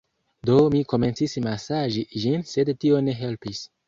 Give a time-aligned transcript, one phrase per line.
[0.49, 3.61] Do, mi komencis masaĝi ĝin sed tio ne helpis